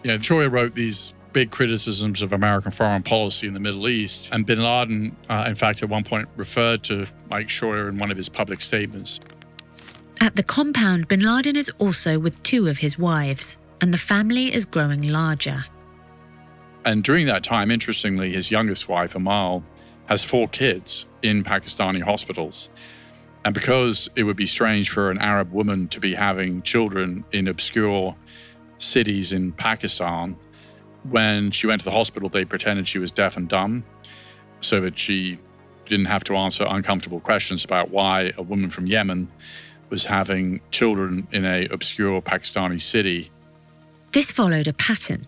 [0.03, 4.29] You know, Scheuer wrote these big criticisms of American foreign policy in the Middle East.
[4.31, 8.09] And bin Laden, uh, in fact, at one point referred to Mike Scheuer in one
[8.09, 9.19] of his public statements.
[10.21, 14.53] At the compound, bin Laden is also with two of his wives, and the family
[14.53, 15.65] is growing larger.
[16.89, 19.63] And during that time, interestingly, his youngest wife, Amal,
[20.07, 22.71] has four kids in Pakistani hospitals.
[23.45, 27.47] And because it would be strange for an Arab woman to be having children in
[27.47, 28.15] obscure
[28.79, 30.35] cities in Pakistan,
[31.03, 33.83] when she went to the hospital, they pretended she was deaf and dumb
[34.59, 35.37] so that she
[35.85, 39.31] didn't have to answer uncomfortable questions about why a woman from Yemen
[39.91, 43.29] was having children in a obscure Pakistani city.
[44.11, 45.27] This followed a pattern,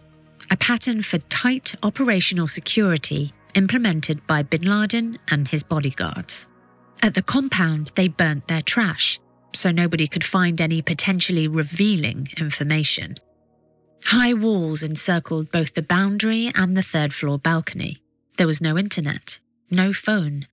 [0.52, 6.46] a pattern for tight operational security implemented by bin Laden and his bodyguards.
[7.02, 9.20] At the compound, they burnt their trash,
[9.54, 13.16] so nobody could find any potentially revealing information.
[14.06, 18.02] High walls encircled both the boundary and the third floor balcony.
[18.38, 20.48] There was no internet, no phone.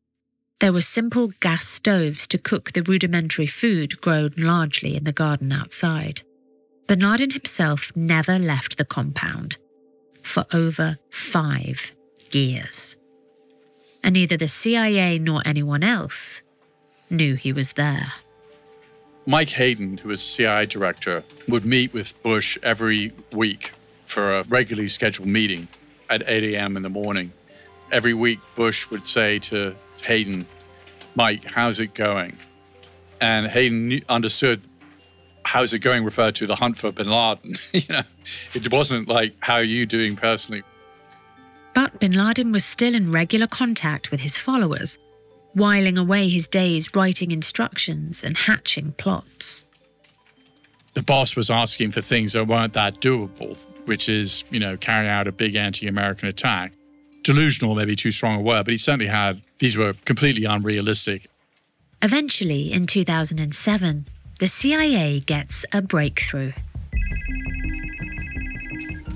[0.61, 5.53] There were simple gas stoves to cook the rudimentary food grown largely in the garden
[5.53, 6.23] outside.
[6.87, 9.59] Bin Laden himself never left the compound
[10.29, 11.93] for over five
[12.31, 12.97] years.
[14.05, 16.43] And neither the CIA nor anyone else
[17.11, 18.13] knew he was there.
[19.27, 23.73] Mike Hayden, who was CIA director, would meet with Bush every week
[24.07, 25.69] for a regularly scheduled meeting
[26.09, 26.77] at 8 a.m.
[26.77, 27.33] in the morning.
[27.91, 30.47] Every week, Bush would say to Hayden,
[31.15, 32.37] Mike, how's it going?
[33.21, 34.63] And Hayden understood
[35.49, 37.55] how's it going referred to the hunt for bin Laden.
[37.73, 38.03] you know,
[38.53, 40.63] it wasn't like, how are you doing personally?
[41.73, 44.99] But bin Laden was still in regular contact with his followers
[45.55, 49.65] whiling away his days writing instructions and hatching plots.
[50.93, 55.11] The boss was asking for things that weren't that doable, which is, you know, carrying
[55.11, 56.75] out a big anti American attack.
[57.23, 61.29] Delusional, maybe too strong a word, but he certainly had, these were completely unrealistic.
[62.03, 64.07] Eventually, in 2007,
[64.39, 66.53] the CIA gets a breakthrough.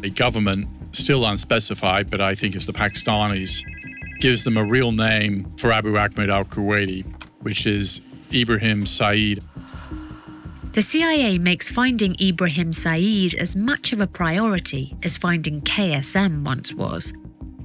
[0.02, 3.62] A government, still unspecified, but I think it's the Pakistanis,
[4.18, 7.04] gives them a real name for Abu Ahmed al Kuwaiti,
[7.40, 8.00] which is
[8.32, 9.42] Ibrahim Saeed.
[10.72, 16.72] The CIA makes finding Ibrahim Saeed as much of a priority as finding KSM once
[16.72, 17.12] was,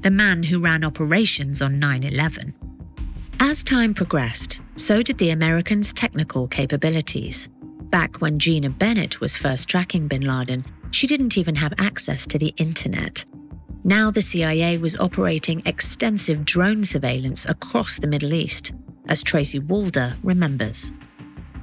[0.01, 2.53] the man who ran operations on 9 11.
[3.39, 7.49] As time progressed, so did the Americans' technical capabilities.
[7.89, 12.37] Back when Gina Bennett was first tracking bin Laden, she didn't even have access to
[12.37, 13.25] the internet.
[13.83, 18.73] Now the CIA was operating extensive drone surveillance across the Middle East,
[19.07, 20.91] as Tracy Walder remembers.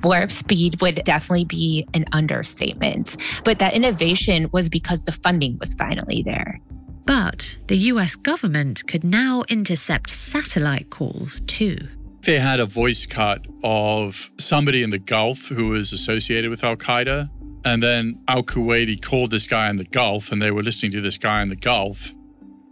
[0.03, 5.75] Warp speed would definitely be an understatement, but that innovation was because the funding was
[5.75, 6.61] finally there.
[7.07, 11.77] But the US government could now intercept satellite calls too.
[12.25, 16.77] They had a voice cut of somebody in the Gulf who was associated with Al
[16.77, 17.29] Qaeda
[17.65, 21.01] and then Al Kuwaiti called this guy in the Gulf, and they were listening to
[21.01, 22.13] this guy in the Gulf.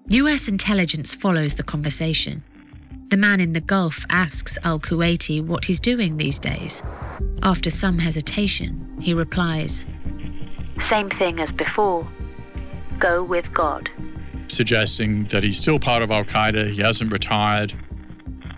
[0.08, 2.42] US intelligence follows the conversation.
[3.08, 6.82] The man in the Gulf asks Al Kuwaiti what he's doing these days.
[7.42, 9.86] After some hesitation, he replies,
[10.78, 12.06] Same thing as before.
[12.98, 13.90] Go with God.
[14.48, 17.72] Suggesting that he's still part of Al Qaeda, he hasn't retired.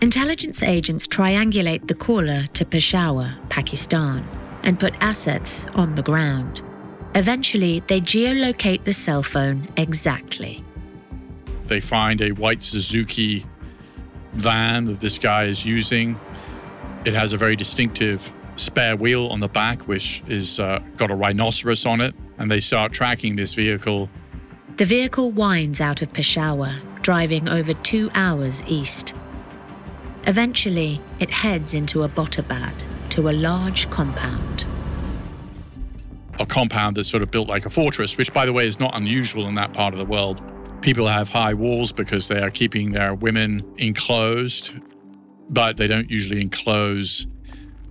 [0.00, 4.26] Intelligence agents triangulate the caller to Peshawar, Pakistan
[4.62, 6.62] and put assets on the ground.
[7.14, 10.64] Eventually, they geolocate the cell phone exactly.
[11.66, 13.46] They find a white Suzuki
[14.32, 16.18] van that this guy is using.
[17.04, 21.14] It has a very distinctive spare wheel on the back, which is uh, got a
[21.14, 24.08] rhinoceros on it, and they start tracking this vehicle.
[24.76, 29.14] The vehicle winds out of Peshawar, driving over two hours east.
[30.26, 34.64] Eventually, it heads into Abbottabad to a large compound.
[36.40, 38.96] A compound that's sort of built like a fortress, which, by the way, is not
[38.96, 40.40] unusual in that part of the world.
[40.80, 44.74] People have high walls because they are keeping their women enclosed,
[45.50, 47.26] but they don't usually enclose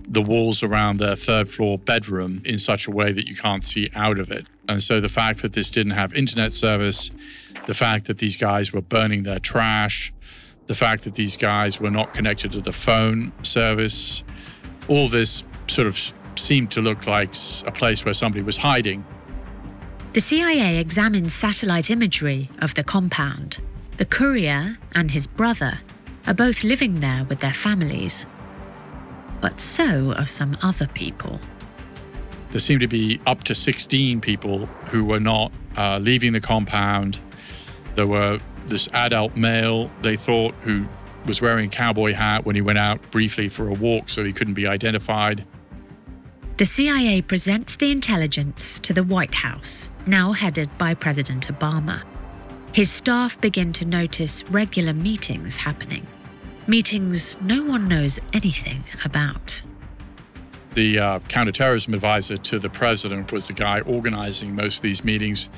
[0.06, 3.88] the walls around their third floor bedroom in such a way that you can't see
[3.94, 4.46] out of it.
[4.68, 7.10] And so the fact that this didn't have internet service,
[7.66, 10.12] the fact that these guys were burning their trash,
[10.66, 14.24] the fact that these guys were not connected to the phone service,
[14.88, 17.34] all this sort of seemed to look like
[17.66, 19.04] a place where somebody was hiding.
[20.14, 23.58] The CIA examined satellite imagery of the compound.
[23.96, 25.80] The courier and his brother
[26.26, 28.26] are both living there with their families.
[29.40, 31.40] But so are some other people.
[32.50, 37.18] There seemed to be up to 16 people who were not uh, leaving the compound.
[37.96, 40.86] There were this adult male, they thought, who
[41.26, 44.32] was wearing a cowboy hat when he went out briefly for a walk so he
[44.32, 45.44] couldn't be identified.
[46.56, 52.04] The CIA presents the intelligence to the White House, now headed by President Obama.
[52.72, 56.06] His staff begin to notice regular meetings happening.
[56.66, 59.62] Meetings no one knows anything about.
[60.74, 65.50] The uh, counterterrorism advisor to the president was the guy organizing most of these meetings,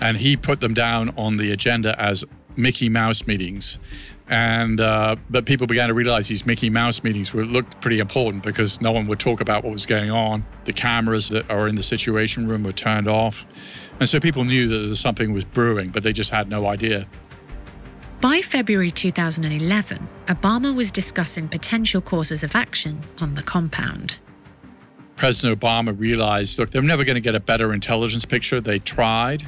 [0.00, 2.24] and he put them down on the agenda as
[2.56, 3.78] Mickey Mouse meetings.
[4.28, 8.42] And uh, but people began to realize these Mickey Mouse meetings were looked pretty important
[8.42, 10.44] because no one would talk about what was going on.
[10.64, 13.46] The cameras that are in the Situation Room were turned off,
[14.00, 17.06] and so people knew that something was brewing, but they just had no idea.
[18.20, 24.18] By February 2011, Obama was discussing potential courses of action on the compound.
[25.14, 28.60] President Obama realized look, they're never going to get a better intelligence picture.
[28.60, 29.46] They tried,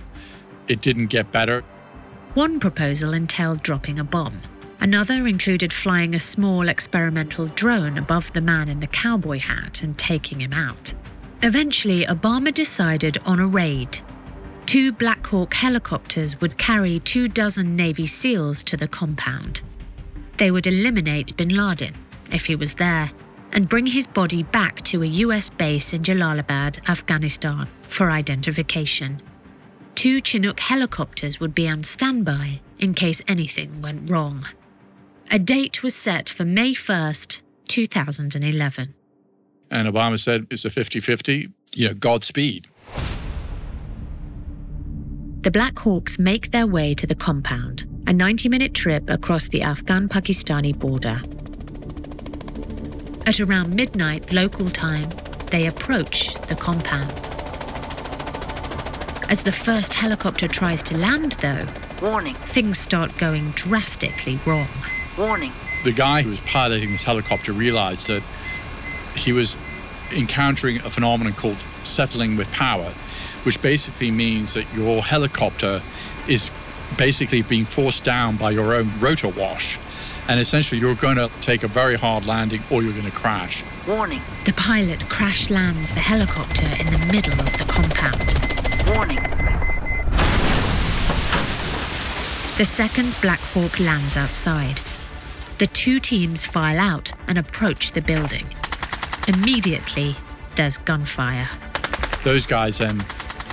[0.69, 1.65] it didn't get better.
[2.35, 4.41] One proposal entailed dropping a bomb.
[4.81, 9.99] Another included flying a small experimental drone above the man in the cowboy hat and
[9.99, 10.95] taking him out.
[11.43, 13.99] Eventually, Obama decided on a raid.
[14.67, 19.63] Two Black Hawk helicopters would carry two dozen Navy SEALs to the compound.
[20.37, 21.95] They would eliminate bin Laden,
[22.31, 23.11] if he was there,
[23.53, 29.21] and bring his body back to a US base in Jalalabad, Afghanistan, for identification.
[29.99, 34.47] Two Chinook helicopters would be on standby in case anything went wrong.
[35.29, 38.95] A date was set for May 1st, 2011.
[39.73, 42.69] And Obama said it's a 50 50, you know, Godspeed.
[45.41, 49.63] The Black Hawks make their way to the compound, a 90 minute trip across the
[49.63, 51.21] Afghan Pakistani border.
[53.27, 55.11] At around midnight local time,
[55.51, 57.28] they approach the compound.
[59.29, 61.67] As the first helicopter tries to land, though,
[62.01, 62.35] Warning.
[62.35, 64.69] things start going drastically wrong.
[65.19, 65.53] Warning.
[65.85, 68.23] The guy who was piloting this helicopter realized that
[69.15, 69.59] he was
[70.17, 72.91] encountering a phenomenon called settling with power,
[73.43, 75.83] which basically means that your helicopter
[76.27, 76.51] is
[76.97, 79.79] basically being forced down by your own rotor wash.
[80.27, 83.63] And essentially, you're going to take a very hard landing or you're going to crash.
[83.87, 84.23] Warning.
[84.47, 88.58] The pilot crash lands the helicopter in the middle of the compound.
[88.89, 89.23] Warning.
[92.57, 94.81] The second Black Hawk lands outside.
[95.59, 98.47] The two teams file out and approach the building.
[99.27, 100.17] Immediately,
[100.57, 101.49] there's gunfire.
[102.25, 103.05] Those guys then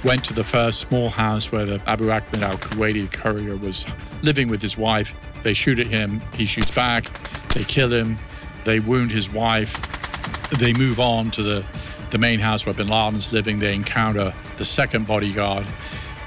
[0.03, 3.86] went to the first small house where the Abu Ahmed al Kuwaiti courier was
[4.21, 5.15] living with his wife.
[5.43, 7.05] They shoot at him, he shoots back,
[7.49, 8.17] they kill him,
[8.63, 9.81] they wound his wife.
[10.59, 11.65] They move on to the,
[12.12, 13.60] the main house where bin Laden's living.
[13.60, 15.66] They encounter the second bodyguard,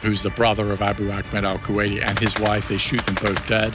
[0.02, 2.68] who's the brother of Abu Ahmed al Kuwaiti, and his wife.
[2.68, 3.74] They shoot them both dead.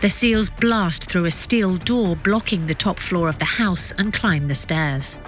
[0.00, 4.12] The SEALs blast through a steel door blocking the top floor of the house and
[4.12, 5.18] climb the stairs.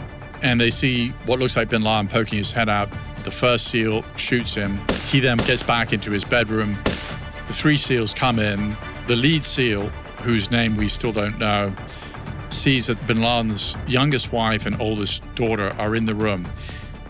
[0.42, 2.88] and they see what looks like bin Laden poking his head out.
[3.24, 4.78] The first SEAL shoots him.
[5.06, 6.76] He then gets back into his bedroom.
[7.46, 8.76] The three SEALs come in.
[9.06, 9.88] The lead SEAL,
[10.22, 11.72] whose name we still don't know,
[12.54, 16.44] sees that bin Laden's youngest wife and oldest daughter are in the room.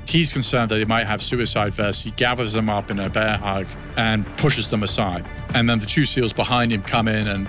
[0.07, 2.03] He's concerned that they might have suicide vests.
[2.03, 3.67] He gathers them up in a bear hug
[3.97, 5.29] and pushes them aside.
[5.55, 7.49] And then the two SEALs behind him come in and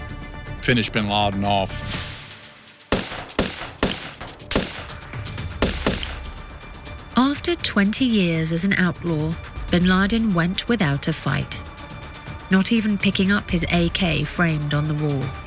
[0.62, 2.14] finish bin Laden off.
[7.18, 9.32] After 20 years as an outlaw,
[9.72, 11.62] bin Laden went without a fight,
[12.50, 15.45] not even picking up his AK framed on the wall.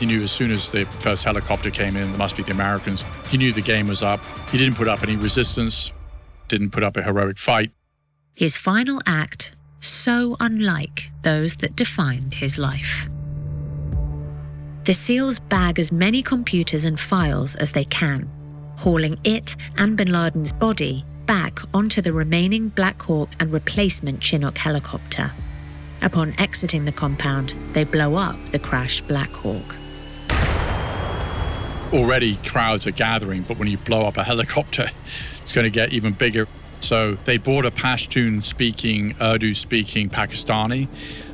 [0.00, 3.04] He knew as soon as the first helicopter came in, it must be the Americans.
[3.28, 4.18] He knew the game was up.
[4.50, 5.92] He didn't put up any resistance,
[6.48, 7.70] didn't put up a heroic fight.
[8.34, 13.10] His final act, so unlike those that defined his life.
[14.84, 18.26] The SEALs bag as many computers and files as they can,
[18.78, 24.56] hauling it and bin Laden's body back onto the remaining Black Hawk and replacement Chinook
[24.56, 25.30] helicopter.
[26.00, 29.76] Upon exiting the compound, they blow up the crashed Black Hawk.
[31.92, 34.90] Already crowds are gathering, but when you blow up a helicopter,
[35.42, 36.46] it's going to get even bigger.
[36.80, 40.88] So they brought a Pashtun speaking, Urdu speaking Pakistani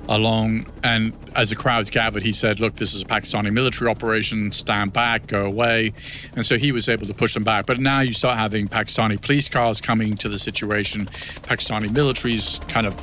[0.09, 0.67] along.
[0.83, 4.93] And as the crowds gathered, he said, Look, this is a Pakistani military operation, stand
[4.93, 5.93] back, go away.
[6.35, 7.67] And so he was able to push them back.
[7.67, 11.07] But now you start having Pakistani police cars coming to the situation,
[11.43, 12.95] Pakistani military's kind of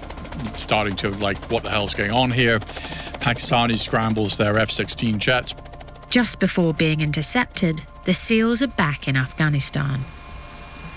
[0.58, 2.60] starting to like, what the hell's going on here?
[2.60, 5.56] Pakistani scrambles their F 16 jets.
[6.14, 10.02] Just before being intercepted, the SEALs are back in Afghanistan.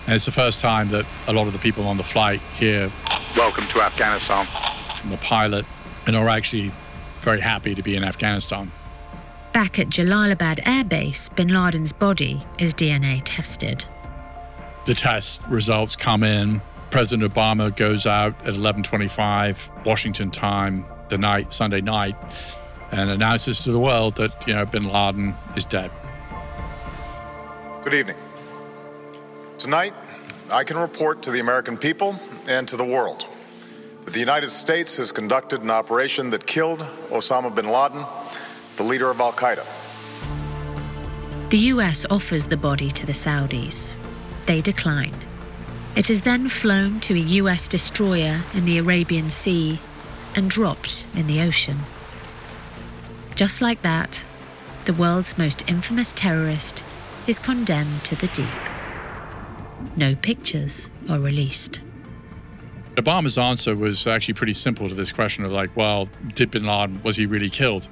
[0.05, 2.91] And it's the first time that a lot of the people on the flight hear
[3.35, 4.47] Welcome to Afghanistan
[5.01, 5.65] from the pilot
[6.07, 6.71] and are actually
[7.23, 8.71] very happy to be in Afghanistan.
[9.55, 13.87] Back at Jalalabad Air Base, bin Laden's body is DNA tested.
[14.85, 16.61] The test results come in.
[16.91, 22.17] President Obama goes out at 11:25 Washington time, the night Sunday night,
[22.93, 25.91] and announces to the world that you know bin Laden is dead.
[27.83, 28.17] Good evening.
[29.59, 29.95] Tonight,
[30.53, 32.17] I can report to the American people
[32.49, 33.27] and to the world
[34.05, 36.81] that the United States has conducted an operation that killed
[37.11, 38.05] Osama bin Laden,
[38.77, 39.65] the leader of Al Qaeda.
[41.51, 43.95] The US offers the body to the Saudis.
[44.47, 45.15] They decline.
[45.97, 49.79] It is then flown to a US destroyer in the Arabian Sea
[50.37, 51.79] and dropped in the ocean.
[53.37, 54.25] Just like that,
[54.87, 56.83] the world's most infamous terrorist
[57.27, 58.49] is condemned to the deep.
[59.95, 61.83] No pictures are released.
[62.95, 67.03] Obama's answer was actually pretty simple to this question of like, well, did bin Laden,
[67.03, 67.89] was he really killed?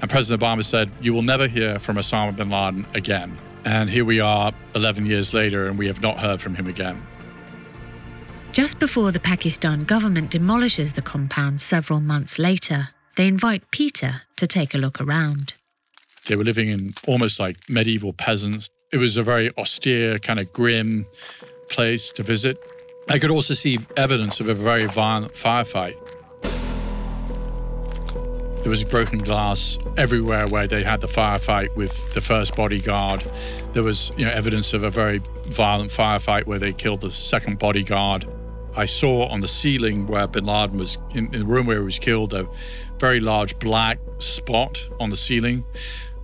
[0.00, 3.36] And President Obama said, you will never hear from Osama bin Laden again.
[3.66, 7.02] And here we are 11 years later, and we have not heard from him again.
[8.52, 12.88] Just before the Pakistan government demolishes the compound several months later,
[13.18, 15.54] they invite Peter to take a look around.
[16.28, 18.70] They were living in almost like medieval peasants.
[18.92, 21.04] It was a very austere, kind of grim
[21.68, 22.56] place to visit.
[23.10, 25.96] I could also see evidence of a very violent firefight.
[28.62, 33.24] There was broken glass everywhere where they had the firefight with the first bodyguard.
[33.72, 37.58] There was you know, evidence of a very violent firefight where they killed the second
[37.58, 38.26] bodyguard.
[38.76, 41.84] I saw on the ceiling where bin Laden was, in, in the room where he
[41.84, 42.46] was killed, a
[42.98, 45.64] very large black spot on the ceiling,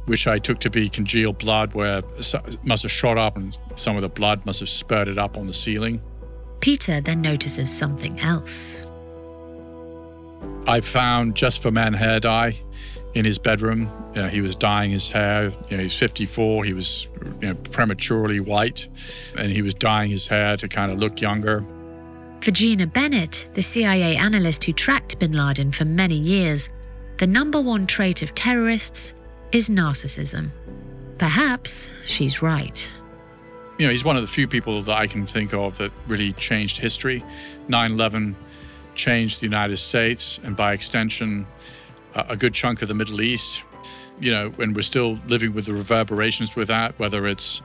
[0.07, 3.97] which I took to be congealed blood, where it must have shot up and some
[3.97, 6.01] of the blood must have spurted up on the ceiling.
[6.61, 8.87] Peter then notices something else.
[10.67, 12.55] I found just for men hair dye
[13.15, 13.89] in his bedroom.
[14.15, 15.53] You know, he was dyeing his hair.
[15.71, 16.65] You know, he's 54.
[16.65, 17.09] He was
[17.41, 18.89] you know, prematurely white,
[19.37, 21.65] and he was dyeing his hair to kind of look younger.
[22.45, 26.71] For Gina Bennett, the CIA analyst who tracked bin Laden for many years,
[27.17, 29.15] the number one trait of terrorists
[29.51, 30.51] is narcissism.
[31.17, 32.93] Perhaps she's right
[33.79, 36.33] you know, he's one of the few people that I can think of that really
[36.35, 37.25] changed history.
[37.69, 38.37] 9 11
[38.95, 41.47] changed the United States and, by extension,
[42.15, 43.65] a good chunk of the Middle East.
[44.21, 47.63] You know, and we're still living with the reverberations with that, whether it's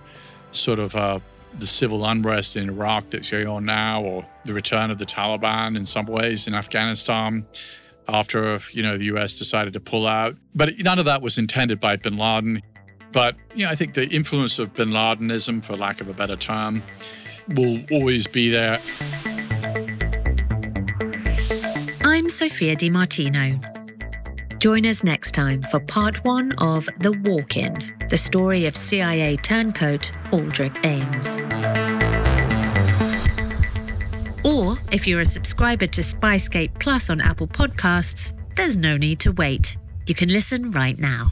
[0.52, 1.20] sort of uh,
[1.58, 5.76] the civil unrest in Iraq that's going on now, or the return of the Taliban
[5.76, 7.46] in some ways in Afghanistan
[8.08, 10.36] after, you know, the US decided to pull out.
[10.56, 12.62] But none of that was intended by bin Laden.
[13.12, 16.36] But you know, I think the influence of bin Ladenism, for lack of a better
[16.36, 16.84] term,
[17.48, 18.80] will always be there.
[22.04, 23.60] I'm Sophia Di Martino.
[24.60, 27.74] Join us next time for part one of The Walk In,
[28.10, 31.42] the story of CIA turncoat Aldrich Ames.
[34.44, 39.32] Or if you're a subscriber to Spyscape Plus on Apple Podcasts, there's no need to
[39.32, 39.78] wait.
[40.08, 41.32] You can listen right now.